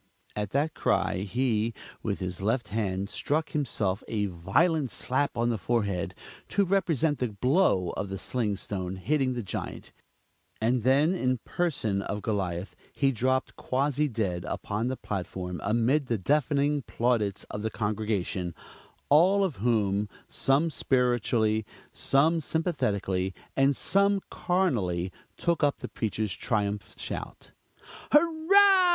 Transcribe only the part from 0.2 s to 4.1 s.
At that cry he, with his left hand, struck himself